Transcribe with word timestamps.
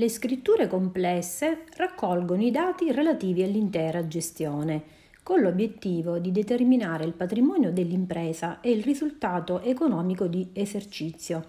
Le 0.00 0.08
scritture 0.08 0.68
complesse 0.68 1.64
raccolgono 1.74 2.44
i 2.44 2.52
dati 2.52 2.92
relativi 2.92 3.42
all'intera 3.42 4.06
gestione, 4.06 4.80
con 5.24 5.40
l'obiettivo 5.40 6.20
di 6.20 6.30
determinare 6.30 7.04
il 7.04 7.14
patrimonio 7.14 7.72
dell'impresa 7.72 8.60
e 8.60 8.70
il 8.70 8.84
risultato 8.84 9.60
economico 9.60 10.28
di 10.28 10.50
esercizio. 10.52 11.46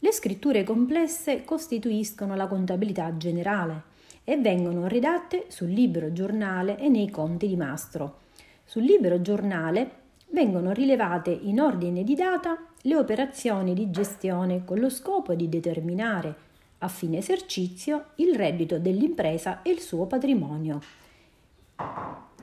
Le 0.00 0.12
scritture 0.12 0.64
complesse 0.64 1.44
costituiscono 1.44 2.36
la 2.36 2.46
contabilità 2.46 3.16
generale 3.16 3.84
e 4.22 4.36
vengono 4.36 4.86
redatte 4.86 5.46
sul 5.48 5.70
libero 5.70 6.12
giornale 6.12 6.78
e 6.78 6.90
nei 6.90 7.08
conti 7.08 7.48
di 7.48 7.56
mastro. 7.56 8.18
Sul 8.66 8.82
libero 8.82 9.22
giornale 9.22 9.90
vengono 10.32 10.72
rilevate 10.72 11.30
in 11.30 11.58
ordine 11.58 12.04
di 12.04 12.14
data 12.14 12.58
le 12.82 12.96
operazioni 12.96 13.72
di 13.72 13.90
gestione 13.90 14.66
con 14.66 14.78
lo 14.78 14.90
scopo 14.90 15.34
di 15.34 15.48
determinare 15.48 16.47
a 16.78 16.88
fine 16.88 17.18
esercizio 17.18 18.10
il 18.16 18.34
reddito 18.34 18.78
dell'impresa 18.78 19.62
e 19.62 19.70
il 19.70 19.80
suo 19.80 20.06
patrimonio. 20.06 20.80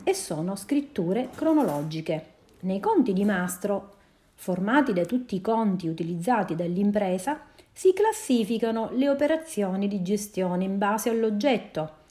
E 0.04 0.14
sono 0.14 0.55
scritture 0.55 1.30
cronologiche. 1.34 2.34
Nei 2.62 2.80
conti 2.80 3.14
di 3.14 3.26
mastro, 3.26 3.94
formati 4.34 4.94
da 4.94 5.06
tutti 5.06 5.36
i 5.36 5.42
conti 5.42 5.88
utilizzati 5.88 6.56
dall'impresa, 6.56 7.42
si 7.72 7.94
classificano 7.94 8.90
le 8.94 9.09
operazioni 9.09 9.88
di 9.88 10.02
gestione 10.02 10.64
in 10.64 10.78
base 10.78 11.09
all'oggetto 11.09 12.04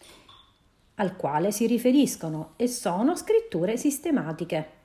al 0.97 1.17
quale 1.17 1.51
si 1.51 1.67
riferiscono 1.67 2.53
e 2.57 2.69
sono 2.69 3.17
scritture 3.17 3.77
sistematiche. 3.77 4.83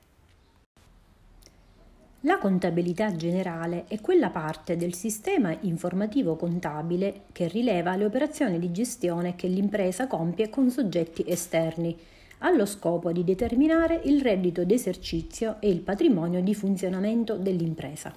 La 2.24 2.36
contabilità 2.36 3.16
generale 3.16 3.86
è 3.88 3.98
quella 4.02 4.28
parte 4.28 4.76
del 4.76 4.92
sistema 4.92 5.56
informativo 5.62 6.36
contabile 6.36 7.22
che 7.32 7.48
rileva 7.48 7.96
le 7.96 8.04
operazioni 8.04 8.58
di 8.58 8.70
gestione 8.70 9.36
che 9.36 9.46
l'impresa 9.46 10.06
compie 10.06 10.50
con 10.50 10.68
soggetti 10.68 11.24
esterni, 11.26 11.96
allo 12.40 12.66
scopo 12.66 13.10
di 13.10 13.24
determinare 13.24 14.02
il 14.04 14.20
reddito 14.20 14.66
d'esercizio 14.66 15.56
e 15.60 15.70
il 15.70 15.80
patrimonio 15.80 16.42
di 16.42 16.54
funzionamento 16.54 17.36
dell'impresa. 17.36 18.12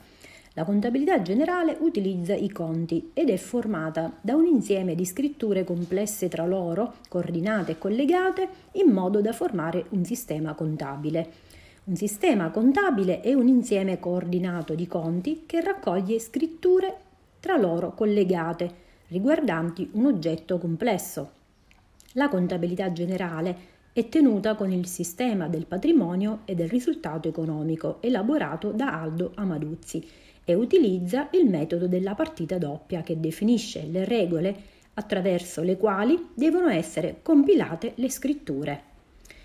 La 0.55 0.66
contabilità 0.66 1.22
generale 1.22 1.77
utilizza 1.80 2.33
i 2.33 2.49
conti 2.49 3.11
ed 3.14 3.30
è 3.30 3.38
formata 3.38 4.17
da 4.20 4.36
un 4.36 4.45
insieme 4.45 4.95
di 4.95 5.05
scritture 5.05 5.64
complesse 5.64 6.27
tra 6.27 6.45
loro, 6.45 6.95
coordinate 7.08 7.72
e 7.72 7.77
collegate, 7.77 8.49
in 8.73 8.92
modo 8.92 9.22
da 9.22 9.31
formare 9.31 9.86
un 9.92 10.03
sistema 10.03 10.53
contabile. 10.55 11.52
Un 11.86 11.98
sistema 11.98 12.50
contabile 12.50 13.20
è 13.20 13.34
un 13.34 13.50
insieme 13.50 14.00
coordinato 14.00 14.73
di 14.73 14.88
conti 14.88 15.44
che 15.45 15.59
raccoglie 15.59 16.17
scritture 16.17 16.95
tra 17.42 17.58
loro 17.58 17.94
collegate, 17.94 18.73
riguardanti 19.09 19.89
un 19.92 20.06
oggetto 20.06 20.59
complesso. 20.59 21.31
La 22.14 22.30
contabilità 22.30 22.94
generale 22.94 23.72
è 23.92 24.08
tenuta 24.08 24.56
con 24.56 24.72
il 24.72 24.88
sistema 24.88 25.50
del 25.50 25.66
patrimonio 25.66 26.44
e 26.45 26.56
del 26.56 26.70
risultato 26.70 27.28
economico 27.28 27.98
elaborato 28.02 28.72
da 28.72 29.02
Aldo 29.02 29.34
Amaduzzi 29.36 30.08
e 30.45 30.54
utilizza 30.54 31.28
il 31.34 31.50
metodo 31.50 31.88
della 31.88 32.16
partita 32.16 32.58
doppia 32.58 33.02
che 33.02 33.20
definisce 33.20 33.86
le 33.88 34.06
regole 34.06 34.56
attraverso 34.94 35.61
le 35.61 35.76
quali 35.76 36.30
devono 36.34 36.70
essere 36.70 37.17
compilate 37.22 37.92
le 37.95 38.09
scritture. 38.09 38.92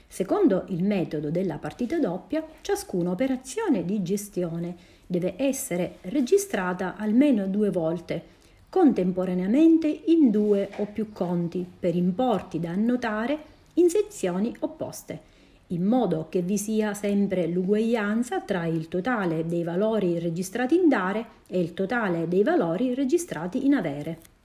Secondo 0.08 0.64
il 0.68 0.82
metodo 0.82 1.30
della 1.30 1.58
partita 1.58 1.98
doppia, 1.98 2.42
ciascuna 2.62 3.10
operazione 3.10 3.84
di 3.84 4.02
gestione 4.02 4.74
deve 5.06 5.34
essere 5.36 5.98
registrata 6.02 6.96
almeno 6.96 7.46
due 7.46 7.70
volte, 7.70 8.36
contemporaneamente 8.70 9.86
in 10.06 10.30
due 10.30 10.70
o 10.76 10.86
più 10.86 11.12
conti, 11.12 11.64
per 11.78 11.94
importi 11.94 12.58
da 12.58 12.70
annotare 12.70 13.38
in 13.74 13.90
sezioni 13.90 14.54
opposte, 14.60 15.20
in 15.68 15.84
modo 15.84 16.26
che 16.30 16.40
vi 16.40 16.56
sia 16.56 16.94
sempre 16.94 17.46
l'uguaglianza 17.46 18.40
tra 18.40 18.64
il 18.64 18.88
totale 18.88 19.46
dei 19.46 19.62
valori 19.62 20.18
registrati 20.18 20.74
in 20.74 20.88
dare 20.88 21.26
e 21.46 21.60
il 21.60 21.74
totale 21.74 22.26
dei 22.28 22.42
valori 22.42 22.94
registrati 22.94 23.66
in 23.66 23.74
avere. 23.74 24.37